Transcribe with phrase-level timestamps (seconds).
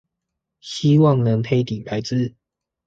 [0.61, 2.33] 希望能黑底白字